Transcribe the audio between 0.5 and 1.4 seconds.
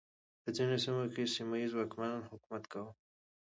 ځینو سیمو کې